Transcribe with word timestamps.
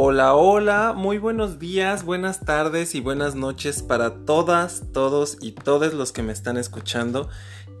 Hola, 0.00 0.36
hola, 0.36 0.92
muy 0.96 1.18
buenos 1.18 1.58
días, 1.58 2.04
buenas 2.04 2.38
tardes 2.38 2.94
y 2.94 3.00
buenas 3.00 3.34
noches 3.34 3.82
para 3.82 4.24
todas, 4.24 4.84
todos 4.92 5.38
y 5.40 5.50
todos 5.50 5.92
los 5.92 6.12
que 6.12 6.22
me 6.22 6.32
están 6.32 6.56
escuchando 6.56 7.28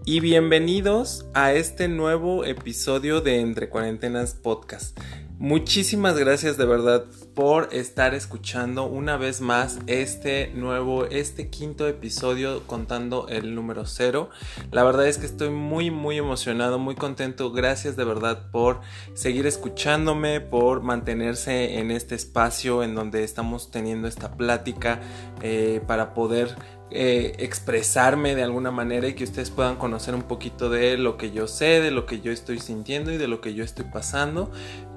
y 0.04 0.18
bienvenidos 0.18 1.26
a 1.32 1.52
este 1.52 1.86
nuevo 1.86 2.44
episodio 2.44 3.20
de 3.20 3.38
Entre 3.38 3.68
Cuarentenas 3.68 4.34
Podcast. 4.34 4.98
Muchísimas 5.40 6.18
gracias 6.18 6.56
de 6.56 6.66
verdad 6.66 7.04
por 7.36 7.68
estar 7.70 8.12
escuchando 8.12 8.86
una 8.86 9.16
vez 9.16 9.40
más 9.40 9.78
este 9.86 10.48
nuevo, 10.48 11.04
este 11.04 11.48
quinto 11.48 11.86
episodio 11.86 12.66
contando 12.66 13.28
el 13.28 13.54
número 13.54 13.86
cero. 13.86 14.30
La 14.72 14.82
verdad 14.82 15.06
es 15.06 15.16
que 15.16 15.26
estoy 15.26 15.50
muy 15.50 15.92
muy 15.92 16.18
emocionado, 16.18 16.80
muy 16.80 16.96
contento. 16.96 17.52
Gracias 17.52 17.94
de 17.94 18.02
verdad 18.02 18.50
por 18.50 18.80
seguir 19.14 19.46
escuchándome, 19.46 20.40
por 20.40 20.82
mantenerse 20.82 21.78
en 21.78 21.92
este 21.92 22.16
espacio 22.16 22.82
en 22.82 22.96
donde 22.96 23.22
estamos 23.22 23.70
teniendo 23.70 24.08
esta 24.08 24.36
plática 24.36 25.00
eh, 25.40 25.80
para 25.86 26.14
poder 26.14 26.56
eh, 26.90 27.34
expresarme 27.38 28.34
de 28.34 28.42
alguna 28.42 28.70
manera 28.70 29.08
y 29.08 29.12
que 29.12 29.24
ustedes 29.24 29.50
puedan 29.50 29.76
conocer 29.76 30.14
un 30.14 30.22
poquito 30.22 30.70
de 30.70 30.96
lo 30.96 31.18
que 31.18 31.30
yo 31.32 31.46
sé, 31.46 31.80
de 31.80 31.90
lo 31.90 32.06
que 32.06 32.20
yo 32.20 32.32
estoy 32.32 32.60
sintiendo 32.60 33.12
y 33.12 33.18
de 33.18 33.28
lo 33.28 33.42
que 33.42 33.52
yo 33.52 33.62
estoy 33.62 33.84
pasando. 33.84 34.50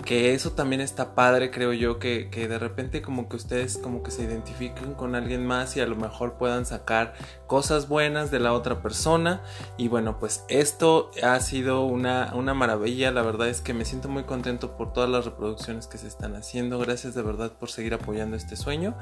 Que 0.06 0.34
eso 0.34 0.54
también 0.54 0.82
está 0.82 1.14
padre, 1.14 1.52
creo 1.52 1.74
yo, 1.74 2.00
que, 2.00 2.30
que 2.32 2.48
de 2.48 2.58
repente 2.58 3.02
como 3.02 3.28
que 3.28 3.36
ustedes 3.36 3.78
como 3.78 4.04
que 4.04 4.10
se 4.10 4.24
identifiquen 4.24 4.94
con 4.94 5.16
alguien 5.16 5.46
más 5.46 5.76
y 5.76 5.82
a 5.82 5.86
lo 5.86 5.96
mejor 5.96 6.38
puedan 6.38 6.66
sacar 6.66 7.14
cosas 7.46 7.90
buenas 7.90 8.32
de 8.32 8.40
la 8.40 8.54
otra 8.54 8.82
persona. 8.82 9.42
Y 9.78 9.90
bueno, 9.90 10.18
pues 10.18 10.46
esto 10.48 11.12
ha 11.22 11.40
sido 11.42 11.84
una, 11.84 12.32
una 12.34 12.54
maravilla. 12.54 13.12
La 13.12 13.22
verdad 13.22 13.50
es 13.50 13.60
que 13.60 13.74
me 13.74 13.84
siento 13.84 14.08
muy 14.08 14.24
contento 14.24 14.78
por 14.78 14.94
todas 14.94 15.10
las 15.10 15.26
reproducciones 15.26 15.88
que 15.88 15.98
se 15.98 16.08
están 16.08 16.36
haciendo. 16.36 16.80
Gracias 16.80 17.16
de 17.16 17.22
verdad 17.22 17.52
por 17.52 17.70
seguir 17.70 17.94
apoyando 17.94 18.38
este 18.38 18.56
sueño. 18.56 18.96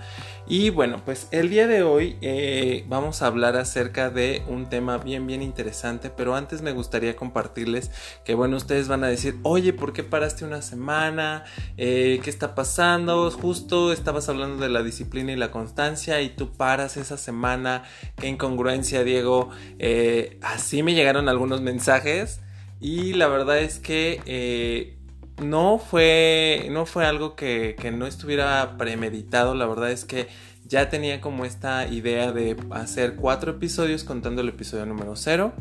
Y 0.48 0.72
bueno, 0.72 1.02
pues 1.06 1.28
el 1.30 1.52
día 1.52 1.68
de 1.68 1.84
hoy... 1.84 2.18
Eh, 2.22 2.79
vamos 2.88 3.22
a 3.22 3.28
hablar 3.28 3.58
acerca 3.58 4.10
de 4.10 4.44
un 4.48 4.70
tema 4.70 4.98
bien 4.98 5.28
bien 5.28 5.42
interesante, 5.42 6.10
pero 6.10 6.36
antes 6.36 6.62
me 6.62 6.72
gustaría 6.72 7.16
compartirles 7.16 7.92
que 8.24 8.36
bueno, 8.36 8.58
ustedes 8.58 8.88
van 8.88 9.04
a 9.04 9.08
decir, 9.08 9.38
oye, 9.44 9.74
¿por 9.74 9.94
qué 9.94 10.04
paraste 10.04 10.46
una 10.46 10.62
semana? 10.62 11.44
Eh, 11.78 12.20
¿Qué 12.24 12.30
está 12.30 12.56
pasando? 12.56 13.30
Justo 13.32 13.92
estabas 13.92 14.30
hablando 14.30 14.64
de 14.64 14.70
la 14.70 14.84
disciplina 14.84 15.32
y 15.32 15.36
la 15.36 15.52
constancia 15.52 16.22
y 16.22 16.30
tú 16.30 16.52
paras 16.52 16.98
esa 16.98 17.18
semana, 17.18 17.84
qué 18.16 18.28
incongruencia, 18.28 19.04
Diego. 19.04 19.50
Eh, 19.80 20.40
así 20.42 20.84
me 20.84 20.94
llegaron 20.94 21.30
algunos 21.30 21.62
mensajes 21.62 22.42
y 22.80 23.14
la 23.14 23.28
verdad 23.28 23.60
es 23.60 23.80
que... 23.80 24.22
Eh, 24.26 24.96
no 25.42 25.80
fue, 25.80 26.68
no 26.72 26.86
fue 26.86 27.06
algo 27.06 27.36
que, 27.36 27.76
que 27.80 27.92
no 27.92 28.06
estuviera 28.06 28.76
premeditado, 28.78 29.56
la 29.56 29.66
verdad 29.68 29.92
es 29.92 30.06
que 30.06 30.28
ya 30.70 30.90
tenía 30.90 31.20
como 31.20 31.46
esta 31.46 31.88
idea 31.88 32.32
de 32.32 32.56
hacer 32.70 33.16
cuatro 33.16 33.52
episodios 33.52 34.04
contando 34.04 34.42
el 34.42 34.50
episodio 34.50 34.86
número 34.86 35.16
cero 35.16 35.52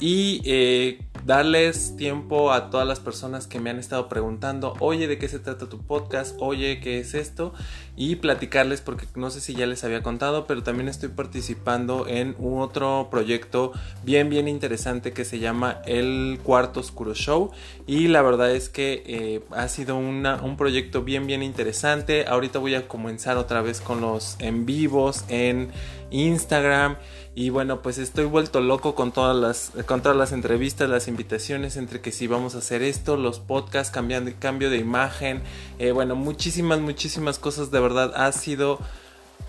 y 0.00 0.42
eh, 0.44 1.00
darles 1.24 1.96
tiempo 1.96 2.52
a 2.52 2.70
todas 2.70 2.86
las 2.86 3.00
personas 3.00 3.46
que 3.46 3.58
me 3.58 3.70
han 3.70 3.78
estado 3.78 4.08
preguntando, 4.08 4.74
oye, 4.78 5.08
¿de 5.08 5.18
qué 5.18 5.28
se 5.28 5.38
trata 5.40 5.68
tu 5.68 5.80
podcast? 5.80 6.36
Oye, 6.38 6.80
¿qué 6.80 7.00
es 7.00 7.14
esto? 7.14 7.52
Y 7.96 8.16
platicarles 8.16 8.80
porque 8.80 9.06
no 9.16 9.30
sé 9.30 9.40
si 9.40 9.54
ya 9.54 9.66
les 9.66 9.82
había 9.82 10.02
contado, 10.02 10.46
pero 10.46 10.62
también 10.62 10.88
estoy 10.88 11.08
participando 11.08 12.06
en 12.06 12.36
un 12.38 12.60
otro 12.60 13.08
proyecto 13.10 13.72
bien, 14.04 14.28
bien 14.28 14.46
interesante 14.46 15.12
que 15.12 15.24
se 15.24 15.40
llama 15.40 15.80
El 15.86 16.38
Cuarto 16.44 16.80
Oscuro 16.80 17.14
Show. 17.14 17.50
Y 17.86 18.06
la 18.08 18.22
verdad 18.22 18.52
es 18.52 18.68
que 18.68 19.02
eh, 19.06 19.40
ha 19.50 19.66
sido 19.68 19.96
un 19.96 20.56
proyecto 20.56 21.02
bien, 21.02 21.26
bien 21.26 21.42
interesante. 21.42 22.26
Ahorita 22.28 22.58
voy 22.58 22.74
a 22.74 22.86
comenzar 22.86 23.36
otra 23.36 23.62
vez 23.62 23.80
con 23.80 24.00
los 24.00 24.36
en 24.40 24.66
vivos 24.66 25.24
en 25.28 25.70
Instagram. 26.10 26.98
Y 27.38 27.50
bueno, 27.50 27.82
pues 27.82 27.98
estoy 27.98 28.24
vuelto 28.24 28.62
loco 28.62 28.94
con 28.94 29.12
todas 29.12 29.36
las, 29.36 29.84
con 29.84 30.00
todas 30.00 30.16
las 30.16 30.32
entrevistas, 30.32 30.88
las 30.88 31.06
invitaciones, 31.06 31.76
entre 31.76 32.00
que 32.00 32.10
si 32.10 32.26
vamos 32.26 32.54
a 32.54 32.58
hacer 32.58 32.80
esto, 32.80 33.18
los 33.18 33.40
podcasts, 33.40 33.92
cambiando, 33.92 34.32
cambio 34.38 34.70
de 34.70 34.78
imagen, 34.78 35.42
eh, 35.78 35.92
bueno, 35.92 36.16
muchísimas, 36.16 36.80
muchísimas 36.80 37.38
cosas, 37.38 37.70
de 37.70 37.78
verdad, 37.78 38.14
ha 38.16 38.32
sido, 38.32 38.78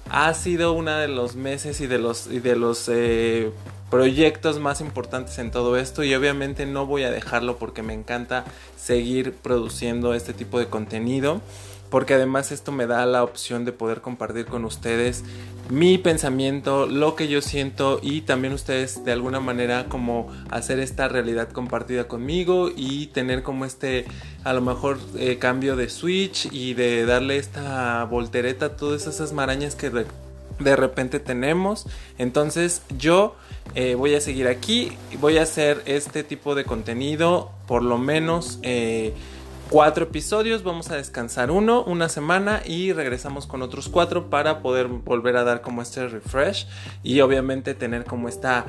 ha 0.10 0.34
sido 0.34 0.74
una 0.74 1.00
de 1.00 1.08
los 1.08 1.38
meses 1.38 1.80
y 1.80 1.88
de 1.88 1.98
los, 1.98 2.28
y 2.28 2.42
de 2.42 2.58
los 2.58 2.90
eh, 2.90 3.52
proyectos 3.90 4.60
más 4.60 4.82
importantes 4.82 5.38
en 5.40 5.50
todo 5.50 5.78
esto. 5.78 6.04
Y 6.04 6.14
obviamente 6.14 6.66
no 6.66 6.86
voy 6.86 7.04
a 7.04 7.10
dejarlo 7.10 7.56
porque 7.56 7.84
me 7.84 7.94
encanta 7.94 8.44
seguir 8.76 9.32
produciendo 9.32 10.14
este 10.14 10.34
tipo 10.34 10.60
de 10.60 10.68
contenido 10.68 11.40
porque 11.90 12.16
además 12.16 12.52
esto 12.52 12.72
me 12.72 12.88
da 12.88 13.06
la 13.06 13.24
opción 13.24 13.66
de 13.66 13.72
poder 13.72 14.02
compartir 14.02 14.46
con 14.46 14.66
ustedes 14.66 15.24
mi 15.70 15.98
pensamiento, 15.98 16.86
lo 16.86 17.16
que 17.16 17.28
yo 17.28 17.42
siento 17.42 18.00
y 18.02 18.22
también 18.22 18.54
ustedes 18.54 19.04
de 19.04 19.12
alguna 19.12 19.40
manera 19.40 19.88
como 19.90 20.32
hacer 20.50 20.80
esta 20.80 21.10
realidad 21.10 21.50
compartida 21.50 22.08
conmigo 22.08 22.70
y 22.76 23.08
tener 23.08 23.44
como 23.44 23.66
este 23.66 24.06
a 24.44 24.54
lo 24.54 24.62
mejor 24.62 24.98
eh, 25.18 25.38
cambio 25.40 25.76
de 25.76 25.90
switch 25.90 26.48
y 26.52 26.74
de 26.74 27.06
darle 27.06 27.38
esta 27.38 28.06
voltereta 28.06 28.68
a 28.68 28.78
todas 28.78 29.08
esas 29.08 29.34
marañas 29.34 29.76
que 29.76 29.90
de 29.90 30.76
repente 30.76 31.20
tenemos. 31.20 31.86
Entonces 32.18 32.82
yo 32.98 33.36
eh, 33.76 33.96
voy 33.96 34.16
a 34.16 34.22
seguir 34.22 34.48
aquí, 34.48 34.94
voy 35.20 35.38
a 35.38 35.44
hacer 35.44 35.82
este 35.86 36.24
tipo 36.24 36.56
de 36.56 36.64
contenido 36.64 37.52
por 37.68 37.84
lo 37.84 37.98
menos... 37.98 38.60
Eh, 38.64 39.14
cuatro 39.70 40.06
episodios, 40.06 40.64
vamos 40.64 40.92
a 40.92 40.96
descansar 40.96 41.52
uno, 41.52 41.84
una 41.84 42.10
semana 42.10 42.62
y 42.66 42.94
regresamos 42.94 43.48
con 43.48 43.62
otros 43.62 43.90
cuatro 43.90 44.30
para 44.30 44.62
poder 44.62 44.88
volver 44.88 45.36
a 45.38 45.44
dar 45.44 45.62
como 45.62 45.82
este 45.82 46.08
refresh 46.08 46.68
y 47.04 47.20
obviamente 47.22 47.74
tener 47.74 48.06
como 48.06 48.30
esta 48.30 48.66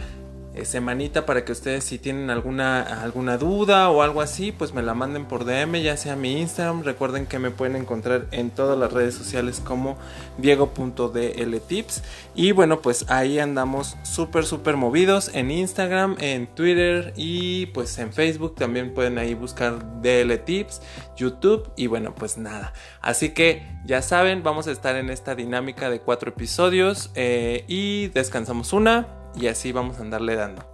eh, 0.54 0.64
semanita 0.64 1.26
para 1.26 1.44
que 1.44 1.52
ustedes 1.52 1.84
si 1.84 1.98
tienen 1.98 2.30
alguna, 2.30 2.82
alguna 2.82 3.36
duda 3.36 3.90
o 3.90 4.02
algo 4.02 4.20
así, 4.20 4.50
pues 4.50 4.72
me 4.72 4.82
la 4.82 4.94
manden 4.94 5.26
por 5.26 5.44
DM, 5.44 5.82
ya 5.82 5.96
sea 5.96 6.16
mi 6.16 6.40
Instagram. 6.40 6.82
Recuerden 6.82 7.26
que 7.26 7.38
me 7.38 7.50
pueden 7.50 7.76
encontrar 7.76 8.26
en 8.30 8.50
todas 8.50 8.78
las 8.78 8.92
redes 8.92 9.14
sociales 9.14 9.60
como 9.64 9.98
diego.dltips. 10.38 12.02
Y 12.34 12.52
bueno, 12.52 12.80
pues 12.80 13.04
ahí 13.08 13.38
andamos 13.38 13.96
súper, 14.02 14.44
súper 14.44 14.76
movidos 14.76 15.30
en 15.34 15.50
Instagram, 15.50 16.16
en 16.18 16.46
Twitter 16.46 17.12
y 17.16 17.66
pues 17.66 17.98
en 17.98 18.12
Facebook 18.12 18.54
también 18.54 18.94
pueden 18.94 19.18
ahí 19.18 19.34
buscar 19.34 20.00
DLTips, 20.02 20.80
YouTube 21.16 21.70
y 21.76 21.88
bueno, 21.88 22.14
pues 22.14 22.38
nada. 22.38 22.72
Así 23.00 23.30
que 23.30 23.66
ya 23.84 24.02
saben, 24.02 24.42
vamos 24.42 24.66
a 24.66 24.72
estar 24.72 24.96
en 24.96 25.10
esta 25.10 25.34
dinámica 25.34 25.90
de 25.90 26.00
cuatro 26.00 26.30
episodios 26.30 27.10
eh, 27.14 27.64
y 27.68 28.08
descansamos 28.08 28.72
una 28.72 29.17
y 29.34 29.46
así 29.46 29.72
vamos 29.72 29.98
a 29.98 30.02
andarle 30.02 30.34
dando. 30.36 30.64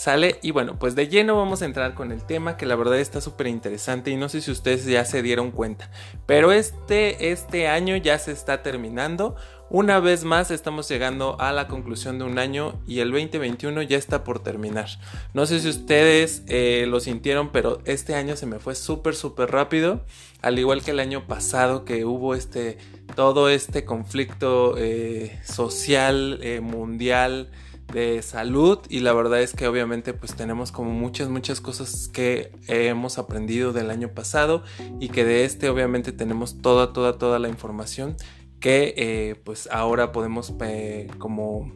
Sale 0.00 0.38
y 0.40 0.50
bueno, 0.50 0.78
pues 0.78 0.94
de 0.94 1.08
lleno 1.08 1.36
vamos 1.36 1.60
a 1.60 1.66
entrar 1.66 1.92
con 1.92 2.10
el 2.10 2.24
tema 2.24 2.56
que 2.56 2.64
la 2.64 2.74
verdad 2.74 2.98
está 2.98 3.20
súper 3.20 3.48
interesante 3.48 4.10
y 4.10 4.16
no 4.16 4.30
sé 4.30 4.40
si 4.40 4.50
ustedes 4.50 4.86
ya 4.86 5.04
se 5.04 5.20
dieron 5.20 5.50
cuenta, 5.50 5.90
pero 6.24 6.52
este, 6.52 7.32
este 7.32 7.68
año 7.68 7.94
ya 7.98 8.18
se 8.18 8.32
está 8.32 8.62
terminando. 8.62 9.36
Una 9.68 10.00
vez 10.00 10.24
más 10.24 10.50
estamos 10.50 10.88
llegando 10.88 11.38
a 11.38 11.52
la 11.52 11.68
conclusión 11.68 12.18
de 12.18 12.24
un 12.24 12.38
año 12.38 12.80
y 12.86 13.00
el 13.00 13.10
2021 13.10 13.82
ya 13.82 13.98
está 13.98 14.24
por 14.24 14.42
terminar. 14.42 14.88
No 15.34 15.44
sé 15.44 15.60
si 15.60 15.68
ustedes 15.68 16.44
eh, 16.48 16.86
lo 16.88 16.98
sintieron, 17.00 17.52
pero 17.52 17.82
este 17.84 18.14
año 18.14 18.36
se 18.36 18.46
me 18.46 18.58
fue 18.58 18.74
súper, 18.74 19.14
súper 19.14 19.50
rápido. 19.50 20.06
Al 20.40 20.58
igual 20.58 20.82
que 20.82 20.92
el 20.92 20.98
año 20.98 21.26
pasado 21.26 21.84
que 21.84 22.06
hubo 22.06 22.34
este, 22.34 22.78
todo 23.14 23.50
este 23.50 23.84
conflicto 23.84 24.76
eh, 24.78 25.38
social, 25.44 26.40
eh, 26.42 26.60
mundial 26.60 27.50
de 27.92 28.22
salud 28.22 28.78
y 28.88 29.00
la 29.00 29.12
verdad 29.12 29.40
es 29.40 29.54
que 29.54 29.66
obviamente 29.66 30.12
pues 30.14 30.34
tenemos 30.34 30.72
como 30.72 30.90
muchas 30.90 31.28
muchas 31.28 31.60
cosas 31.60 32.08
que 32.08 32.52
hemos 32.68 33.18
aprendido 33.18 33.72
del 33.72 33.90
año 33.90 34.08
pasado 34.08 34.62
y 35.00 35.08
que 35.08 35.24
de 35.24 35.44
este 35.44 35.68
obviamente 35.68 36.12
tenemos 36.12 36.60
toda 36.62 36.92
toda 36.92 37.18
toda 37.18 37.38
la 37.38 37.48
información 37.48 38.16
que 38.60 38.94
eh, 38.96 39.34
pues 39.44 39.68
ahora 39.72 40.12
podemos 40.12 40.52
eh, 40.60 41.08
como 41.18 41.72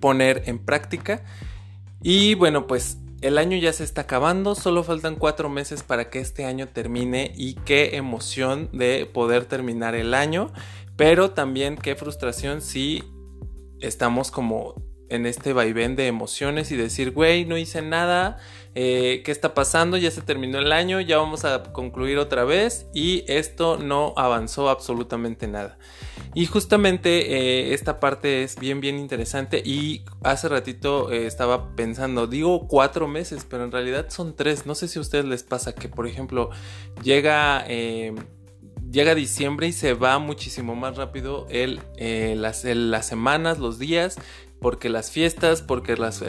poner 0.00 0.44
en 0.46 0.58
práctica. 0.58 1.24
Y 2.02 2.34
bueno 2.34 2.66
pues 2.66 2.98
el 3.20 3.38
año 3.38 3.56
ya 3.58 3.72
se 3.72 3.82
está 3.82 4.02
acabando, 4.02 4.54
solo 4.54 4.84
faltan 4.84 5.16
cuatro 5.16 5.48
meses 5.48 5.82
para 5.82 6.08
que 6.08 6.20
este 6.20 6.44
año 6.44 6.68
termine 6.68 7.32
y 7.36 7.54
qué 7.54 7.96
emoción 7.96 8.70
de 8.72 9.06
poder 9.06 9.44
terminar 9.44 9.96
el 9.96 10.14
año, 10.14 10.52
pero 10.96 11.32
también 11.32 11.76
qué 11.76 11.96
frustración 11.96 12.62
si 12.62 13.02
estamos 13.80 14.30
como 14.30 14.87
en 15.08 15.26
este 15.26 15.52
vaivén 15.52 15.96
de 15.96 16.06
emociones 16.06 16.70
y 16.70 16.76
decir, 16.76 17.12
güey, 17.12 17.44
no 17.44 17.56
hice 17.56 17.82
nada, 17.82 18.38
eh, 18.74 19.22
¿qué 19.24 19.32
está 19.32 19.54
pasando? 19.54 19.96
Ya 19.96 20.10
se 20.10 20.20
terminó 20.20 20.58
el 20.58 20.72
año, 20.72 21.00
ya 21.00 21.18
vamos 21.18 21.44
a 21.44 21.62
concluir 21.72 22.18
otra 22.18 22.44
vez 22.44 22.86
y 22.94 23.24
esto 23.26 23.76
no 23.78 24.12
avanzó 24.16 24.68
absolutamente 24.68 25.48
nada. 25.48 25.78
Y 26.34 26.46
justamente 26.46 27.34
eh, 27.34 27.74
esta 27.74 28.00
parte 28.00 28.42
es 28.42 28.56
bien, 28.56 28.80
bien 28.80 28.98
interesante 28.98 29.62
y 29.64 30.04
hace 30.22 30.48
ratito 30.48 31.10
eh, 31.10 31.26
estaba 31.26 31.74
pensando, 31.74 32.26
digo 32.26 32.68
cuatro 32.68 33.08
meses, 33.08 33.46
pero 33.48 33.64
en 33.64 33.72
realidad 33.72 34.06
son 34.10 34.36
tres. 34.36 34.66
No 34.66 34.74
sé 34.74 34.88
si 34.88 34.98
a 34.98 35.02
ustedes 35.02 35.24
les 35.24 35.42
pasa 35.42 35.74
que, 35.74 35.88
por 35.88 36.06
ejemplo, 36.06 36.50
llega 37.02 37.66
llega 38.90 39.14
diciembre 39.14 39.66
y 39.66 39.72
se 39.72 39.92
va 39.92 40.18
muchísimo 40.18 40.74
más 40.74 40.96
rápido 40.96 41.46
el, 41.50 41.80
las 41.98 43.06
semanas, 43.06 43.58
los 43.58 43.78
días 43.78 44.18
porque 44.60 44.88
las 44.88 45.10
fiestas, 45.10 45.62
porque 45.62 45.96
las, 45.96 46.20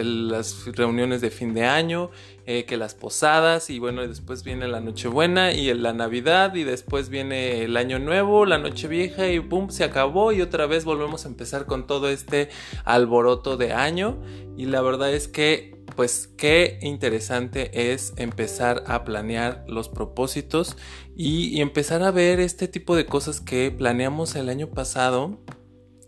reuniones 0.76 1.22
de 1.22 1.32
fin 1.32 1.54
de 1.54 1.66
año, 1.66 2.12
eh, 2.46 2.66
que 2.66 2.78
las 2.78 2.94
posadas 2.94 3.70
y 3.70 3.80
bueno, 3.80 4.08
después 4.08 4.44
viene 4.44 4.68
la 4.68 4.82
Nochebuena 4.82 5.52
y 5.52 5.74
la 5.74 5.94
Navidad 5.94 6.56
y 6.56 6.64
después 6.64 7.10
viene 7.10 7.64
el 7.64 7.78
Año 7.78 8.00
Nuevo, 8.00 8.46
la 8.46 8.58
Nochevieja 8.58 9.28
y 9.28 9.40
boom, 9.40 9.72
se 9.72 9.84
acabó 9.84 10.32
y 10.32 10.42
otra 10.42 10.68
vez 10.68 10.86
volvemos 10.86 11.26
a 11.26 11.30
empezar 11.30 11.66
con 11.66 11.88
todo 11.88 12.10
este 12.10 12.50
alboroto 12.86 13.58
de 13.58 13.74
año. 13.74 14.18
Y 14.58 14.66
la 14.66 14.82
verdad 14.82 15.14
es 15.14 15.28
que 15.28 15.78
pues 15.96 16.30
qué 16.38 16.80
interesante 16.82 17.92
es 17.92 18.14
empezar 18.16 18.84
a 18.88 19.04
planear 19.04 19.66
los 19.68 19.90
propósitos 19.90 20.78
y 21.16 21.60
empezar 21.60 22.04
a 22.04 22.12
ver 22.12 22.40
este 22.40 22.70
tipo 22.70 22.96
de 22.96 23.06
cosas 23.06 23.42
que 23.42 23.72
planeamos 23.72 24.36
el 24.36 24.48
año 24.48 24.70
pasado 24.70 25.40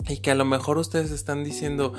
y 0.07 0.17
que 0.17 0.31
a 0.31 0.35
lo 0.35 0.45
mejor 0.45 0.77
ustedes 0.77 1.11
están 1.11 1.43
diciendo, 1.43 1.93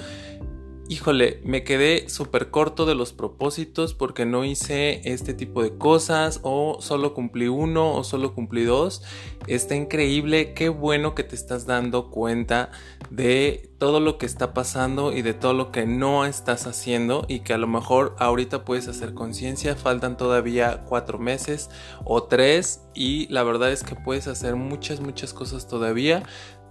híjole, 0.93 1.40
me 1.44 1.64
quedé 1.64 2.08
súper 2.10 2.50
corto 2.50 2.84
de 2.84 2.94
los 2.94 3.12
propósitos 3.12 3.94
porque 3.94 4.26
no 4.26 4.44
hice 4.44 5.00
este 5.04 5.32
tipo 5.32 5.62
de 5.62 5.78
cosas 5.78 6.40
o 6.43 6.78
solo 6.81 7.14
cumplí 7.14 7.49
uno 7.49 7.94
o 7.94 8.04
solo 8.04 8.34
cumplí 8.34 8.64
dos. 8.64 9.02
Está 9.46 9.75
increíble, 9.75 10.52
qué 10.52 10.69
bueno 10.69 11.14
que 11.14 11.25
te 11.25 11.34
estás 11.34 11.66
dando 11.66 12.10
cuenta 12.10 12.70
de 13.10 13.70
todo 13.78 14.00
lo 14.00 14.19
que 14.19 14.26
está 14.26 14.52
pasando 14.54 15.12
y 15.12 15.22
de 15.22 15.34
todo 15.34 15.54
lo 15.54 15.72
que 15.72 15.87
no 15.87 16.26
estás 16.26 16.66
haciendo 16.66 17.25
y 17.26 17.40
que 17.40 17.54
a 17.54 17.58
lo 17.58 17.66
mejor 17.66 18.14
ahorita 18.19 18.64
puedes 18.64 18.87
hacer 18.87 19.14
conciencia. 19.14 19.76
Faltan 19.76 20.16
todavía 20.16 20.84
cuatro 20.87 21.19
meses 21.19 21.70
o 22.04 22.25
tres 22.25 22.82
y 22.94 23.28
la 23.28 23.43
verdad 23.44 23.72
es 23.72 23.82
que 23.82 23.94
puedes 23.94 24.28
hacer 24.28 24.56
muchas, 24.56 25.00
muchas 25.00 25.32
cosas 25.32 25.66
todavía 25.69 26.22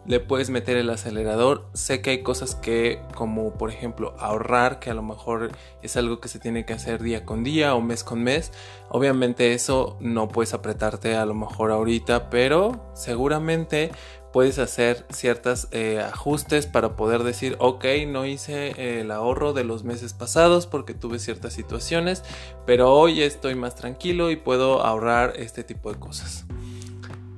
le 0.06 0.19
puedes 0.19 0.50
meter 0.50 0.77
el 0.77 0.89
acelerador. 0.89 1.68
Sé 1.74 2.01
que 2.01 2.12
hay 2.12 2.24
cosas 2.24 2.56
que, 2.56 3.01
como 3.15 3.53
por 3.53 3.69
ejemplo 3.69 4.15
ahorrar, 4.19 4.80
que 4.80 4.89
a 4.89 4.94
lo 4.94 5.03
mejor 5.03 5.51
es 5.81 5.98
algo 5.98 6.19
que 6.19 6.27
se 6.27 6.39
tiene 6.39 6.65
que 6.65 6.74
hacer 6.74 7.01
día 7.01 7.25
con 7.25 7.44
día 7.44 7.75
o 7.75 7.81
mes 7.81 8.03
con 8.03 8.24
mes. 8.24 8.51
Obviamente 8.89 9.53
eso 9.53 9.98
no 10.00 10.27
puedes 10.27 10.53
apretarte 10.53 11.15
a 11.15 11.25
lo 11.25 11.33
mejor 11.33 11.71
ahorita, 11.71 12.30
pero 12.30 12.92
seguramente 12.94 13.92
puedes 14.31 14.59
hacer 14.59 15.06
ciertos 15.09 15.68
eh, 15.71 16.00
ajustes 16.00 16.65
para 16.65 16.95
poder 16.95 17.24
decir, 17.24 17.56
ok, 17.59 17.86
no 18.07 18.25
hice 18.25 19.00
el 19.00 19.12
ahorro 19.12 19.53
de 19.53 19.63
los 19.63 19.83
meses 19.83 20.13
pasados 20.13 20.68
porque 20.68 20.94
tuve 20.94 21.19
ciertas 21.19 21.53
situaciones, 21.53 22.24
pero 22.65 22.94
hoy 22.94 23.21
estoy 23.21 23.56
más 23.56 23.75
tranquilo 23.75 24.31
y 24.31 24.38
puedo 24.38 24.83
ahorrar 24.83 25.33
este 25.36 25.63
tipo 25.63 25.92
de 25.92 26.00
cosas. 26.00 26.45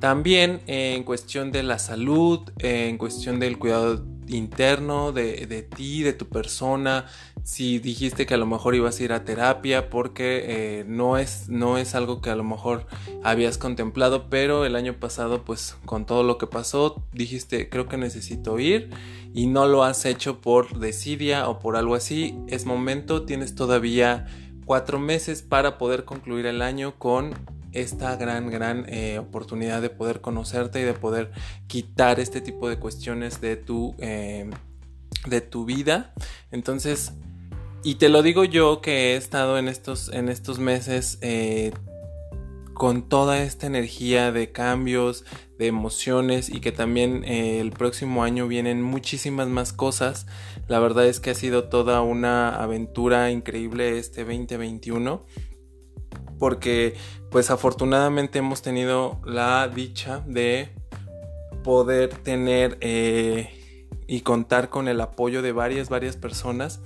También 0.04 0.60
en 0.68 1.06
cuestión 1.06 1.54
de 1.54 1.64
la 1.64 1.80
salud, 1.80 2.42
en 2.60 2.98
cuestión 2.98 3.40
del 3.40 3.58
cuidado 3.58 4.04
interno 4.28 5.14
de, 5.14 5.66
ti, 5.74 6.04
de 6.04 6.12
tu 6.12 6.28
persona, 6.28 7.06
si 7.44 7.80
dijiste 7.80 8.26
que 8.26 8.34
a 8.34 8.38
lo 8.38 8.46
mejor 8.46 8.76
ibas 8.76 9.00
a 9.00 9.04
ir 9.06 9.14
a 9.14 9.24
terapia 9.24 9.90
porque 9.90 10.44
eh, 10.46 10.86
no, 10.86 11.18
es, 11.18 11.48
no 11.48 11.78
es 11.78 11.96
algo 11.96 12.20
que 12.20 12.30
a 12.32 12.36
lo 12.36 12.44
mejor 12.44 12.86
habías 13.24 13.58
contemplado, 13.58 14.30
pero 14.30 14.66
el 14.66 14.76
año 14.76 14.94
pasado 14.94 15.46
pues 15.46 15.78
con 15.86 16.06
todo 16.06 16.24
lo 16.24 16.38
que 16.38 16.48
pasó 16.48 17.02
dijiste 17.14 17.70
creo 17.70 17.88
que 17.88 17.96
necesito 17.96 18.60
ir 18.60 18.90
y 19.34 19.48
no 19.48 19.68
lo 19.68 19.86
has 19.86 20.04
hecho 20.04 20.42
por 20.42 20.80
desidia 20.80 21.48
o 21.48 21.60
por 21.60 21.78
algo 21.78 21.96
así, 21.96 22.38
es 22.50 22.66
momento, 22.66 23.24
tienes 23.24 23.56
todavía 23.56 24.26
cuatro 24.66 25.00
meses 25.00 25.44
para 25.44 25.78
poder 25.78 26.04
concluir 26.04 26.46
el 26.46 26.62
año 26.62 27.00
con 27.00 27.36
esta 27.74 28.16
gran, 28.16 28.50
gran 28.50 28.86
eh, 28.88 29.20
oportunidad 29.20 29.82
de 29.82 29.90
poder 29.90 30.22
conocerte 30.22 30.82
y 30.82 30.84
de 30.84 30.94
poder 30.94 31.32
quitar 31.68 32.20
este 32.20 32.42
tipo 32.42 32.70
de 32.70 32.78
cuestiones 32.78 33.42
de 33.42 33.58
tu, 33.58 33.96
eh, 34.00 34.50
de 35.26 35.42
tu 35.42 35.66
vida. 35.66 36.14
Entonces, 36.52 37.14
y 37.84 37.96
te 37.96 38.10
lo 38.10 38.22
digo 38.22 38.46
yo 38.46 38.82
que 38.82 39.14
he 39.14 39.16
estado 39.16 39.58
en 39.58 39.68
estos, 39.68 40.10
en 40.10 40.30
estos 40.30 40.60
meses 40.60 41.18
eh, 41.22 41.74
con 42.74 43.10
toda 43.10 43.44
esta 43.44 43.68
energía 43.68 44.32
de 44.32 44.52
cambios, 44.52 45.26
de 45.58 45.68
emociones 45.68 46.50
y 46.50 46.60
que 46.60 46.72
también 46.72 47.24
el 47.24 47.72
próximo 47.72 48.24
año 48.24 48.48
vienen 48.48 48.82
muchísimas 48.82 49.48
más 49.48 49.74
cosas. 49.74 50.28
La 50.68 50.80
verdad 50.80 51.06
es 51.08 51.20
que 51.20 51.32
ha 51.32 51.36
sido 51.36 51.66
toda 51.66 52.02
una 52.02 52.56
aventura 52.56 53.32
increíble 53.32 54.00
este 54.00 54.24
2021 54.24 55.24
porque 56.44 56.96
pues 57.30 57.50
afortunadamente 57.52 58.40
hemos 58.40 58.62
tenido 58.62 59.18
la 59.24 59.70
dicha 59.70 60.22
de 60.28 60.74
poder 61.64 62.10
tener 62.10 62.78
eh, 62.82 63.88
y 64.08 64.20
contar 64.24 64.68
con 64.68 64.90
el 64.90 65.00
apoyo 65.00 65.42
de 65.42 65.54
varias, 65.54 65.88
varias 65.88 66.18
personas. 66.18 66.82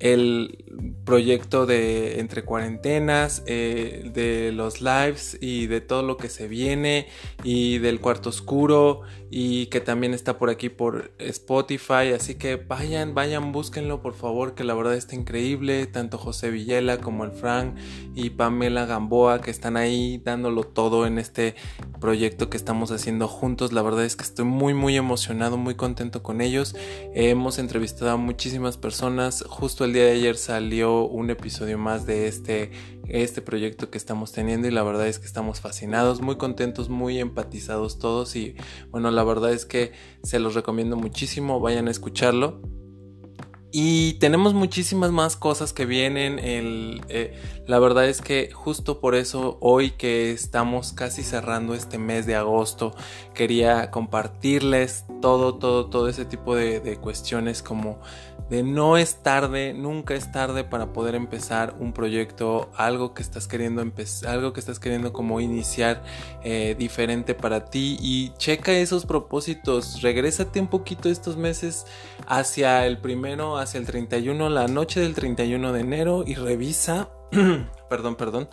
El 0.00 0.64
proyecto 1.04 1.66
de 1.66 2.20
entre 2.20 2.44
cuarentenas, 2.44 3.42
eh, 3.46 4.10
de 4.14 4.52
los 4.52 4.80
lives 4.80 5.36
y 5.40 5.66
de 5.66 5.80
todo 5.80 6.02
lo 6.02 6.16
que 6.16 6.28
se 6.28 6.46
viene 6.46 7.08
y 7.42 7.78
del 7.78 8.00
cuarto 8.00 8.28
oscuro 8.28 9.02
y 9.30 9.66
que 9.66 9.80
también 9.80 10.14
está 10.14 10.38
por 10.38 10.50
aquí 10.50 10.68
por 10.68 11.12
Spotify, 11.18 12.12
así 12.14 12.34
que 12.34 12.56
vayan, 12.56 13.14
vayan, 13.14 13.52
búsquenlo 13.52 14.02
por 14.02 14.14
favor, 14.14 14.54
que 14.54 14.64
la 14.64 14.74
verdad 14.74 14.94
está 14.94 15.14
increíble, 15.14 15.86
tanto 15.86 16.18
José 16.18 16.50
Villela 16.50 16.98
como 16.98 17.24
el 17.24 17.32
Frank 17.32 17.76
y 18.14 18.30
Pamela 18.30 18.86
Gamboa 18.86 19.40
que 19.40 19.50
están 19.50 19.76
ahí 19.76 20.20
dándolo 20.24 20.64
todo 20.64 21.06
en 21.06 21.18
este 21.18 21.54
proyecto 22.00 22.50
que 22.50 22.56
estamos 22.56 22.90
haciendo 22.90 23.28
juntos, 23.28 23.72
la 23.72 23.82
verdad 23.82 24.04
es 24.04 24.16
que 24.16 24.24
estoy 24.24 24.44
muy 24.44 24.74
muy 24.74 24.96
emocionado, 24.96 25.56
muy 25.56 25.74
contento 25.74 26.22
con 26.22 26.40
ellos, 26.40 26.74
hemos 27.14 27.58
entrevistado 27.58 28.12
a 28.12 28.16
muchísimas 28.16 28.76
personas, 28.76 29.44
justo 29.48 29.84
el 29.84 29.92
día 29.92 30.04
de 30.04 30.12
ayer 30.12 30.36
salió 30.36 30.59
un 30.60 31.30
episodio 31.30 31.78
más 31.78 32.06
de 32.06 32.28
este, 32.28 32.70
este 33.08 33.42
proyecto 33.42 33.90
que 33.90 33.98
estamos 33.98 34.32
teniendo 34.32 34.68
y 34.68 34.70
la 34.70 34.82
verdad 34.82 35.08
es 35.08 35.18
que 35.18 35.26
estamos 35.26 35.60
fascinados, 35.60 36.20
muy 36.20 36.36
contentos, 36.36 36.88
muy 36.88 37.18
empatizados 37.18 37.98
todos 37.98 38.36
y 38.36 38.54
bueno, 38.90 39.10
la 39.10 39.24
verdad 39.24 39.52
es 39.52 39.66
que 39.66 39.92
se 40.22 40.38
los 40.38 40.54
recomiendo 40.54 40.96
muchísimo, 40.96 41.60
vayan 41.60 41.88
a 41.88 41.90
escucharlo. 41.90 42.60
Y 43.72 44.14
tenemos 44.14 44.52
muchísimas 44.52 45.12
más 45.12 45.36
cosas 45.36 45.72
que 45.72 45.86
vienen. 45.86 46.40
Eh, 46.42 47.40
la 47.68 47.78
verdad 47.78 48.08
es 48.08 48.20
que 48.20 48.50
justo 48.52 49.00
por 49.00 49.14
eso 49.14 49.58
hoy 49.60 49.92
que 49.92 50.32
estamos 50.32 50.92
casi 50.92 51.22
cerrando 51.22 51.74
este 51.74 51.96
mes 51.96 52.26
de 52.26 52.34
agosto, 52.34 52.96
quería 53.32 53.92
compartirles 53.92 55.04
todo, 55.22 55.54
todo, 55.54 55.86
todo 55.86 56.08
ese 56.08 56.24
tipo 56.24 56.56
de, 56.56 56.80
de 56.80 56.96
cuestiones 56.96 57.62
como 57.62 58.00
de 58.50 58.64
no 58.64 58.96
es 58.96 59.22
tarde, 59.22 59.72
nunca 59.72 60.14
es 60.14 60.32
tarde 60.32 60.64
para 60.64 60.92
poder 60.92 61.14
empezar 61.14 61.76
un 61.78 61.92
proyecto, 61.92 62.70
algo 62.76 63.14
que 63.14 63.22
estás 63.22 63.46
queriendo 63.46 63.80
empezar, 63.80 64.30
algo 64.30 64.52
que 64.52 64.60
estás 64.60 64.80
queriendo 64.80 65.12
como 65.12 65.40
iniciar 65.40 66.02
eh, 66.42 66.74
diferente 66.76 67.34
para 67.34 67.66
ti. 67.66 67.96
Y 68.00 68.32
checa 68.36 68.72
esos 68.72 69.06
propósitos, 69.06 70.02
regrésate 70.02 70.60
un 70.60 70.66
poquito 70.66 71.08
estos 71.08 71.36
meses 71.36 71.86
hacia 72.26 72.86
el 72.86 72.98
primero, 72.98 73.56
hacia 73.56 73.78
el 73.78 73.86
31, 73.86 74.50
la 74.50 74.66
noche 74.66 75.00
del 75.00 75.14
31 75.14 75.72
de 75.72 75.80
enero 75.80 76.24
y 76.26 76.34
revisa 76.34 77.08
perdón, 77.90 78.14
perdón, 78.14 78.48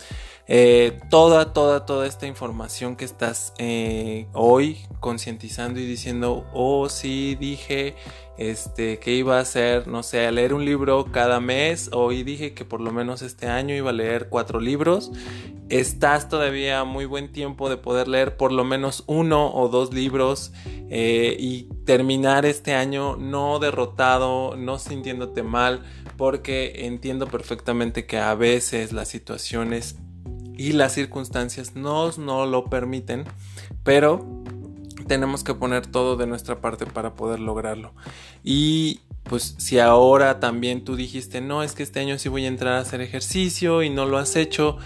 eh, 0.47 0.99
toda, 1.09 1.53
toda, 1.53 1.85
toda 1.85 2.07
esta 2.07 2.25
información 2.25 2.95
que 2.95 3.05
estás 3.05 3.53
eh, 3.59 4.27
hoy 4.33 4.79
concientizando 4.99 5.79
y 5.79 5.85
diciendo, 5.85 6.45
oh, 6.53 6.89
sí, 6.89 7.35
dije 7.35 7.95
este, 8.37 8.99
que 8.99 9.13
iba 9.13 9.37
a 9.37 9.41
hacer, 9.41 9.87
no 9.87 10.03
sé, 10.03 10.25
a 10.25 10.31
leer 10.31 10.53
un 10.53 10.65
libro 10.65 11.11
cada 11.11 11.39
mes, 11.39 11.89
hoy 11.93 12.23
dije 12.23 12.53
que 12.53 12.65
por 12.65 12.81
lo 12.81 12.91
menos 12.91 13.21
este 13.21 13.47
año 13.47 13.75
iba 13.75 13.91
a 13.91 13.93
leer 13.93 14.29
cuatro 14.29 14.59
libros, 14.59 15.11
estás 15.69 16.29
todavía 16.29 16.83
muy 16.83 17.05
buen 17.05 17.31
tiempo 17.31 17.69
de 17.69 17.77
poder 17.77 18.07
leer 18.07 18.37
por 18.37 18.51
lo 18.51 18.63
menos 18.63 19.03
uno 19.07 19.53
o 19.53 19.69
dos 19.69 19.93
libros 19.93 20.51
eh, 20.89 21.35
y 21.39 21.63
terminar 21.85 22.45
este 22.45 22.73
año 22.73 23.17
no 23.17 23.59
derrotado, 23.59 24.55
no 24.55 24.79
sintiéndote 24.79 25.43
mal, 25.43 25.83
porque 26.15 26.85
entiendo 26.85 27.27
perfectamente 27.27 28.05
que 28.05 28.17
a 28.17 28.33
veces 28.35 28.91
las 28.91 29.07
situaciones 29.07 29.26
y 30.57 30.71
las 30.71 30.93
circunstancias 30.93 31.75
nos 31.75 32.17
no 32.17 32.45
lo 32.45 32.65
permiten, 32.65 33.25
pero 33.83 34.43
tenemos 35.07 35.43
que 35.43 35.53
poner 35.53 35.87
todo 35.87 36.17
de 36.17 36.27
nuestra 36.27 36.59
parte 36.59 36.85
para 36.85 37.15
poder 37.15 37.39
lograrlo. 37.39 37.93
Y 38.43 39.01
pues 39.23 39.55
si 39.57 39.79
ahora 39.79 40.39
también 40.39 40.83
tú 40.83 40.95
dijiste, 40.95 41.41
no, 41.41 41.63
es 41.63 41.73
que 41.73 41.83
este 41.83 41.99
año 41.99 42.17
sí 42.17 42.29
voy 42.29 42.45
a 42.45 42.47
entrar 42.47 42.73
a 42.73 42.79
hacer 42.79 43.01
ejercicio 43.01 43.83
y 43.83 43.89
no 43.89 44.05
lo 44.05 44.17
has 44.17 44.35
hecho, 44.35 44.77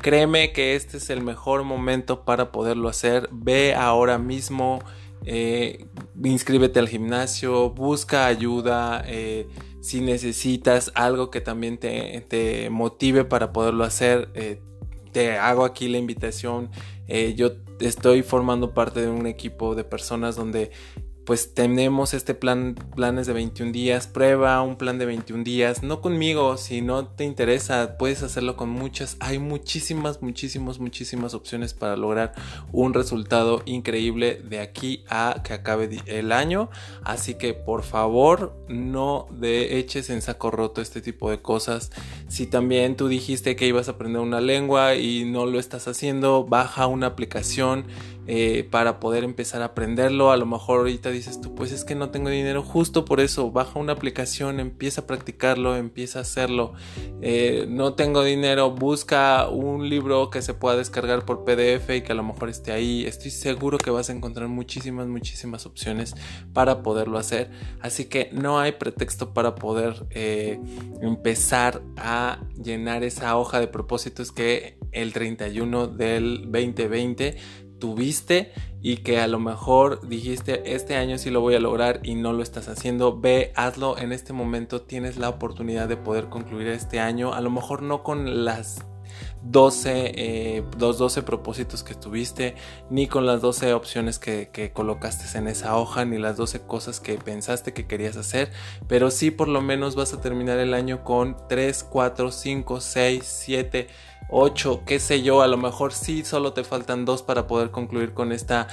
créeme 0.00 0.52
que 0.52 0.76
este 0.76 0.96
es 0.96 1.10
el 1.10 1.22
mejor 1.22 1.64
momento 1.64 2.24
para 2.24 2.50
poderlo 2.52 2.88
hacer. 2.88 3.28
Ve 3.32 3.74
ahora 3.74 4.18
mismo, 4.18 4.80
eh, 5.24 5.86
inscríbete 6.22 6.78
al 6.78 6.88
gimnasio, 6.88 7.70
busca 7.70 8.26
ayuda. 8.26 9.02
Eh, 9.06 9.48
si 9.88 10.02
necesitas 10.02 10.92
algo 10.94 11.30
que 11.30 11.40
también 11.40 11.78
te, 11.78 12.68
motive 12.70 13.24
para 13.24 13.54
poderlo 13.54 13.84
hacer, 13.84 14.28
eh, 14.34 14.60
te 15.12 15.38
hago 15.38 15.64
aquí 15.64 15.88
la 15.88 15.96
invitación. 15.96 16.70
Eh, 17.06 17.32
yo 17.34 17.52
estoy 17.80 18.22
formando 18.22 18.74
parte 18.74 19.00
de 19.00 19.08
un 19.08 19.26
equipo 19.26 19.74
de 19.74 19.84
personas 19.84 20.36
donde 20.36 20.72
pues 21.28 21.52
tenemos 21.52 22.14
este 22.14 22.32
plan, 22.32 22.74
planes 22.96 23.26
de 23.26 23.34
21 23.34 23.70
días, 23.70 24.06
prueba 24.06 24.62
un 24.62 24.76
plan 24.76 24.96
de 24.96 25.04
21 25.04 25.44
días, 25.44 25.82
no 25.82 26.00
conmigo, 26.00 26.56
si 26.56 26.80
no 26.80 27.06
te 27.06 27.24
interesa, 27.24 27.98
puedes 27.98 28.22
hacerlo 28.22 28.56
con 28.56 28.70
muchas, 28.70 29.18
hay 29.20 29.38
muchísimas, 29.38 30.22
muchísimas, 30.22 30.78
muchísimas 30.78 31.34
opciones 31.34 31.74
para 31.74 31.98
lograr 31.98 32.32
un 32.72 32.94
resultado 32.94 33.60
increíble 33.66 34.40
de 34.42 34.60
aquí 34.60 35.04
a 35.10 35.42
que 35.44 35.52
acabe 35.52 35.98
el 36.06 36.32
año, 36.32 36.70
así 37.04 37.34
que 37.34 37.52
por 37.52 37.82
favor 37.82 38.56
no 38.66 39.26
de 39.30 39.80
eches 39.80 40.08
en 40.08 40.22
saco 40.22 40.50
roto 40.50 40.80
este 40.80 41.02
tipo 41.02 41.30
de 41.30 41.42
cosas, 41.42 41.90
si 42.28 42.46
también 42.46 42.96
tú 42.96 43.06
dijiste 43.06 43.54
que 43.54 43.66
ibas 43.66 43.88
a 43.88 43.90
aprender 43.90 44.22
una 44.22 44.40
lengua 44.40 44.94
y 44.94 45.26
no 45.26 45.44
lo 45.44 45.58
estás 45.60 45.88
haciendo, 45.88 46.44
baja 46.44 46.86
una 46.86 47.08
aplicación 47.08 47.84
eh, 48.30 48.68
para 48.70 49.00
poder 49.00 49.24
empezar 49.24 49.62
a 49.62 49.66
aprenderlo. 49.66 50.30
A 50.30 50.36
lo 50.36 50.44
mejor 50.44 50.80
ahorita 50.80 51.10
dices 51.10 51.40
tú, 51.40 51.54
pues 51.54 51.72
es 51.72 51.82
que 51.82 51.94
no 51.94 52.10
tengo 52.10 52.28
dinero, 52.28 52.62
justo 52.62 53.06
por 53.06 53.20
eso, 53.20 53.50
baja 53.50 53.78
una 53.78 53.94
aplicación, 53.94 54.60
empieza 54.60 55.00
a 55.00 55.06
practicarlo, 55.06 55.76
empieza 55.76 56.18
a 56.18 56.22
hacerlo. 56.22 56.74
Eh, 57.22 57.64
no 57.70 57.94
tengo 57.94 58.22
dinero, 58.22 58.70
busca 58.70 59.48
un 59.48 59.88
libro 59.88 60.28
que 60.28 60.42
se 60.42 60.52
pueda 60.52 60.76
descargar 60.76 61.24
por 61.24 61.44
PDF 61.44 61.88
y 61.88 62.02
que 62.02 62.12
a 62.12 62.14
lo 62.14 62.22
mejor 62.22 62.50
esté 62.50 62.72
ahí. 62.72 63.06
Estoy 63.06 63.30
seguro 63.30 63.78
que 63.78 63.90
vas 63.90 64.10
a 64.10 64.12
encontrar 64.12 64.48
muchísimas, 64.48 65.06
muchísimas 65.06 65.64
opciones 65.64 66.14
para 66.52 66.82
poderlo 66.82 67.16
hacer. 67.16 67.50
Así 67.80 68.04
que 68.04 68.28
no 68.32 68.60
hay 68.60 68.72
pretexto 68.72 69.32
para 69.32 69.54
poder 69.54 70.06
eh, 70.10 70.60
empezar 71.00 71.80
a 71.96 72.40
llenar 72.62 73.04
esa 73.04 73.38
hoja 73.38 73.58
de 73.58 73.68
propósitos 73.68 74.32
que 74.32 74.76
el 74.92 75.14
31 75.14 75.86
del 75.86 76.42
2020 76.42 77.67
tuviste 77.78 78.52
y 78.80 78.98
que 78.98 79.20
a 79.20 79.26
lo 79.26 79.40
mejor 79.40 80.06
dijiste 80.06 80.74
este 80.74 80.96
año 80.96 81.18
sí 81.18 81.30
lo 81.30 81.40
voy 81.40 81.54
a 81.54 81.60
lograr 81.60 82.00
y 82.02 82.14
no 82.14 82.32
lo 82.32 82.42
estás 82.42 82.68
haciendo, 82.68 83.18
ve, 83.18 83.52
hazlo. 83.56 83.98
En 83.98 84.12
este 84.12 84.32
momento, 84.32 84.82
tienes 84.82 85.16
la 85.16 85.28
oportunidad 85.28 85.88
de 85.88 85.96
poder 85.96 86.28
concluir 86.28 86.68
este 86.68 87.00
año, 87.00 87.34
a 87.34 87.40
lo 87.40 87.50
mejor 87.50 87.82
no 87.82 88.02
con 88.02 88.44
las 88.44 88.84
12, 89.42 90.12
eh, 90.14 90.64
los 90.78 90.98
12 90.98 91.22
propósitos 91.22 91.82
que 91.82 91.94
tuviste, 91.94 92.54
ni 92.90 93.06
con 93.06 93.26
las 93.26 93.40
12 93.40 93.72
opciones 93.72 94.18
que, 94.18 94.50
que, 94.52 94.72
colocaste 94.72 95.38
en 95.38 95.48
esa 95.48 95.76
hoja, 95.76 96.04
ni 96.04 96.18
las 96.18 96.36
12 96.36 96.60
cosas 96.62 97.00
que 97.00 97.14
pensaste 97.18 97.72
que 97.72 97.86
querías 97.86 98.16
hacer, 98.16 98.50
pero 98.86 99.10
sí 99.10 99.30
por 99.30 99.48
lo 99.48 99.60
menos 99.60 99.94
vas 99.94 100.12
a 100.12 100.20
terminar 100.20 100.58
el 100.58 100.74
año 100.74 101.04
con 101.04 101.36
3, 101.48 101.84
4, 101.84 102.30
5, 102.30 102.80
6, 102.80 103.22
7, 103.24 103.88
8, 104.30 104.82
qué 104.84 105.00
sé 105.00 105.22
yo, 105.22 105.42
a 105.42 105.46
lo 105.46 105.56
mejor 105.56 105.92
sí 105.92 106.24
solo 106.24 106.52
te 106.52 106.64
faltan 106.64 107.04
dos 107.04 107.22
para 107.22 107.46
poder 107.46 107.70
concluir 107.70 108.12
con 108.14 108.32
esta 108.32 108.68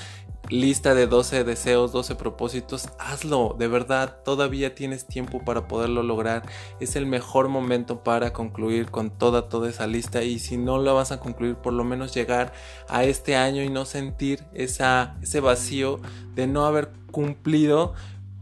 lista 0.50 0.94
de 0.94 1.08
12 1.08 1.44
deseos, 1.44 1.92
12 1.92 2.16
propósitos, 2.16 2.90
hazlo, 3.00 3.56
de 3.58 3.68
verdad, 3.68 4.20
todavía 4.24 4.76
tienes 4.76 5.08
tiempo 5.08 5.44
para 5.44 5.68
poderlo 5.68 6.04
lograr. 6.04 6.44
Es 6.80 6.96
el 6.96 7.06
mejor 7.06 7.48
momento 7.48 8.04
para 8.04 8.34
concluir 8.34 8.92
con 8.92 9.10
toda 9.10 9.50
toda 9.50 9.70
esa 9.70 9.88
lista 9.88 10.24
y 10.24 10.40
si 10.40 10.58
no 10.58 10.78
lo 10.78 10.94
vas 10.96 11.12
a 11.12 11.20
concluir, 11.20 11.56
por 11.56 11.74
lo 11.74 11.84
menos 11.84 12.14
llegar 12.14 12.54
a 12.88 13.04
este 13.04 13.36
año 13.36 13.64
y 13.64 13.70
no 13.70 13.86
sentir 13.86 14.44
esa, 14.54 15.18
ese 15.22 15.40
vacío 15.40 16.00
de 16.34 16.48
no 16.48 16.66
haber 16.66 16.92
cumplido 17.12 17.94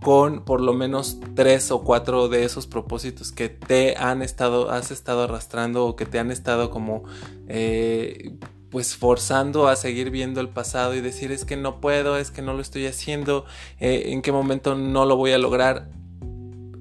con 0.03 0.45
por 0.45 0.61
lo 0.61 0.73
menos 0.73 1.17
tres 1.33 1.71
o 1.71 1.83
cuatro 1.83 2.27
de 2.29 2.43
esos 2.43 2.67
propósitos 2.67 3.31
que 3.31 3.49
te 3.49 3.97
han 3.97 4.21
estado, 4.21 4.69
has 4.69 4.91
estado 4.91 5.23
arrastrando 5.23 5.87
o 5.87 5.95
que 5.95 6.05
te 6.05 6.19
han 6.19 6.29
estado 6.29 6.69
como 6.69 7.03
eh, 7.47 8.37
pues 8.69 8.95
forzando 8.95 9.67
a 9.67 9.75
seguir 9.75 10.09
viendo 10.11 10.41
el 10.41 10.49
pasado 10.49 10.95
y 10.95 11.01
decir 11.01 11.31
es 11.31 11.45
que 11.45 11.57
no 11.57 11.79
puedo, 11.79 12.17
es 12.17 12.31
que 12.31 12.41
no 12.41 12.53
lo 12.53 12.61
estoy 12.61 12.85
haciendo, 12.87 13.45
eh, 13.79 14.05
en 14.07 14.21
qué 14.21 14.31
momento 14.31 14.75
no 14.75 15.05
lo 15.05 15.15
voy 15.15 15.31
a 15.31 15.37
lograr. 15.37 15.89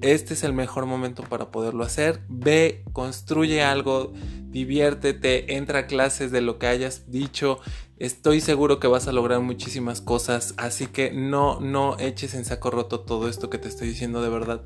Este 0.01 0.33
es 0.33 0.43
el 0.43 0.53
mejor 0.53 0.85
momento 0.85 1.23
para 1.23 1.51
poderlo 1.51 1.83
hacer. 1.83 2.21
Ve, 2.27 2.83
construye 2.91 3.63
algo, 3.63 4.11
diviértete, 4.53 5.57
entra 5.57 5.79
a 5.79 5.87
clases 5.87 6.31
de 6.31 6.39
lo 6.39 6.59
que 6.59 6.67
hayas 6.67 7.11
dicho, 7.11 7.59
Estoy 8.03 8.41
seguro 8.41 8.81
que 8.81 8.87
vas 8.87 9.07
a 9.07 9.13
lograr 9.13 9.39
muchísimas 9.39 10.01
cosas, 10.01 10.55
así 10.57 10.87
que 10.87 11.11
no, 11.11 11.61
no 11.61 11.97
eches 11.99 12.33
en 12.33 12.43
saco 12.43 12.69
roto 12.69 12.99
todo 12.99 13.29
esto 13.29 13.49
que 13.49 13.57
te 13.57 13.69
estoy 13.69 13.87
diciendo 13.87 14.21
de 14.21 14.27
verdad. 14.27 14.61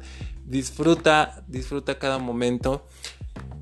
Disfruta, 0.45 1.43
disfruta 1.47 1.99
cada 1.99 2.17
momento. 2.17 2.87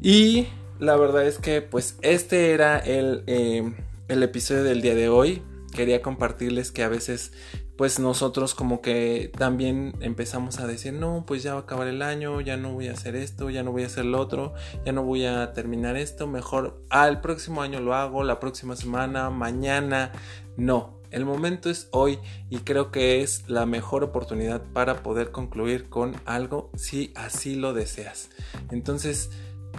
Y 0.02 0.48
la 0.80 0.96
verdad 0.96 1.28
es 1.28 1.40
que 1.40 1.62
pues 1.62 1.98
este 2.04 2.52
era 2.52 2.80
el, 2.80 3.26
eh, 3.28 3.74
el 4.08 4.24
episodio 4.24 4.64
del 4.64 4.82
día 4.82 4.96
de 4.96 5.10
hoy. 5.10 5.42
Quería 5.74 6.02
compartirles 6.02 6.72
que 6.72 6.84
a 6.84 6.88
veces 6.88 7.34
pues 7.78 8.00
nosotros 8.00 8.56
como 8.56 8.82
que 8.82 9.32
también 9.38 9.96
empezamos 10.00 10.60
a 10.60 10.68
decir, 10.68 10.94
no, 10.94 11.26
pues 11.28 11.44
ya 11.44 11.54
va 11.54 11.62
a 11.62 11.64
acabar 11.64 11.88
el 11.88 12.02
año, 12.02 12.40
ya 12.42 12.58
no 12.58 12.74
voy 12.74 12.88
a 12.88 12.94
hacer 12.94 13.16
esto, 13.16 13.50
ya 13.50 13.64
no 13.64 13.72
voy 13.72 13.84
a 13.84 13.88
hacer 13.88 14.06
lo 14.06 14.20
otro, 14.20 14.54
ya 14.86 14.92
no 14.92 15.04
voy 15.04 15.26
a 15.26 15.52
terminar 15.54 15.98
esto, 15.98 16.28
mejor 16.28 16.82
al 16.90 17.22
próximo 17.22 17.62
año 17.62 17.82
lo 17.82 17.94
hago, 17.94 18.24
la 18.24 18.40
próxima 18.40 18.76
semana, 18.76 19.30
mañana, 19.30 20.12
no. 20.58 20.96
El 21.12 21.24
momento 21.24 21.70
es 21.70 21.88
hoy 21.92 22.20
y 22.50 22.58
creo 22.60 22.92
que 22.92 23.22
es 23.22 23.48
la 23.48 23.66
mejor 23.66 24.04
oportunidad 24.04 24.62
para 24.74 25.02
poder 25.02 25.32
concluir 25.32 25.88
con 25.88 26.16
algo 26.26 26.72
si 26.76 27.14
así 27.16 27.56
lo 27.56 27.74
deseas. 27.74 28.30
Entonces, 28.70 29.30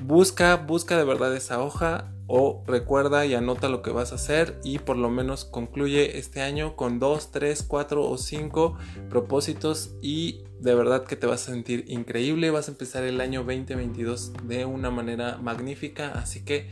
busca, 0.02 0.56
busca 0.56 0.96
de 0.96 1.04
verdad 1.04 1.34
esa 1.36 1.62
hoja, 1.62 2.12
o 2.26 2.64
recuerda 2.66 3.24
y 3.24 3.34
anota 3.34 3.68
lo 3.68 3.82
que 3.82 3.90
vas 3.90 4.12
a 4.12 4.16
hacer 4.16 4.58
y 4.64 4.78
por 4.78 4.96
lo 4.96 5.10
menos 5.10 5.44
concluye 5.44 6.18
este 6.18 6.40
año 6.40 6.76
con 6.76 6.98
2, 6.98 7.30
3, 7.30 7.62
4 7.62 8.08
o 8.08 8.18
5 8.18 8.78
propósitos 9.08 9.94
y 10.02 10.44
de 10.60 10.74
verdad 10.74 11.04
que 11.04 11.16
te 11.16 11.26
vas 11.26 11.48
a 11.48 11.52
sentir 11.52 11.84
increíble, 11.88 12.50
vas 12.50 12.68
a 12.68 12.72
empezar 12.72 13.04
el 13.04 13.20
año 13.20 13.44
2022 13.44 14.32
de 14.44 14.64
una 14.64 14.90
manera 14.90 15.38
magnífica, 15.38 16.12
así 16.12 16.44
que 16.44 16.70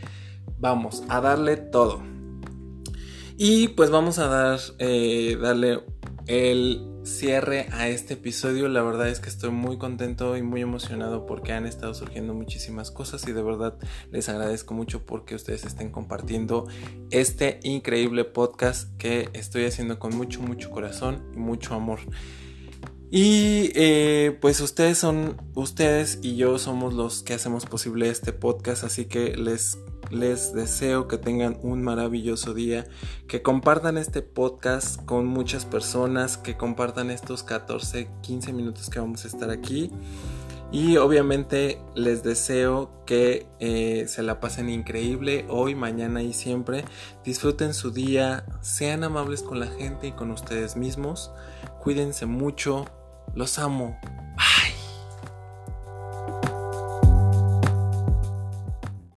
vamos 0.59 1.03
a 1.09 1.21
darle 1.21 1.57
todo. 1.57 2.03
Y 3.37 3.69
pues 3.69 3.91
vamos 3.91 4.19
a 4.19 4.29
dar, 4.29 4.61
eh, 4.79 5.37
darle 5.41 5.81
el 6.27 6.95
cierre 7.05 7.69
a 7.73 7.89
este 7.89 8.15
episodio. 8.15 8.69
La 8.69 8.83
verdad 8.83 9.09
es 9.09 9.21
que 9.21 9.29
estoy 9.29 9.51
muy 9.51 9.79
contento 9.79 10.37
y 10.37 10.43
muy 10.43 10.63
emocionado 10.63 11.27
porque 11.27 11.53
han 11.53 11.67
estado 11.67 11.95
surgiendo 11.95 12.35
muchísimas 12.35 12.91
cosas 12.91 13.27
y 13.29 13.33
de 13.33 13.43
verdad 13.43 13.77
les 14.11 14.29
agradezco 14.29 14.75
mucho 14.75 15.05
porque 15.05 15.35
ustedes 15.35 15.65
estén 15.65 15.91
compartiendo 15.91 16.67
este 17.11 17.61
increíble 17.63 18.25
podcast 18.25 18.97
que 18.99 19.29
estoy 19.33 19.65
haciendo 19.65 19.99
con 19.99 20.17
mucho, 20.17 20.41
mucho 20.41 20.71
corazón 20.71 21.23
y 21.35 21.39
mucho 21.39 21.75
amor. 21.75 22.01
Y 23.11 23.71
eh, 23.75 24.37
pues 24.41 24.61
ustedes 24.61 24.99
son, 24.99 25.41
ustedes 25.55 26.19
y 26.23 26.37
yo 26.37 26.59
somos 26.59 26.95
los 26.95 27.23
que 27.23 27.35
hacemos 27.35 27.67
posible 27.67 28.09
este 28.09 28.33
podcast, 28.33 28.83
así 28.83 29.05
que 29.05 29.37
les 29.37 29.79
les 30.11 30.53
deseo 30.53 31.09
que 31.09 31.19
tengan 31.19 31.59
un 31.63 31.83
maravilloso 31.83 32.55
día, 32.55 32.87
que 33.27 33.43
compartan 33.43 33.99
este 33.99 34.23
podcast 34.23 35.05
con 35.05 35.27
muchas 35.27 35.65
personas, 35.65 36.37
que 36.37 36.57
compartan 36.57 37.11
estos 37.11 37.43
14, 37.43 38.09
15 38.23 38.53
minutos 38.53 38.91
que 38.91 39.01
vamos 39.01 39.25
a 39.25 39.29
estar 39.29 39.51
aquí. 39.51 39.91
Y 40.73 40.97
obviamente 40.97 41.81
les 41.95 42.25
deseo 42.25 42.91
que 43.07 43.47
eh, 43.61 44.07
se 44.09 44.23
la 44.23 44.41
pasen 44.41 44.69
increíble 44.69 45.47
hoy, 45.49 45.75
mañana 45.75 46.23
y 46.23 46.33
siempre. 46.33 46.85
Disfruten 47.25 47.75
su 47.75 47.93
día, 47.93 48.45
sean 48.61 49.05
amables 49.05 49.43
con 49.43 49.61
la 49.61 49.69
gente 49.69 50.09
y 50.09 50.13
con 50.13 50.33
ustedes 50.33 50.75
mismos. 50.75 51.31
Cuídense 51.85 52.25
mucho. 52.25 52.87
Los 53.35 53.59
amo. 53.59 54.01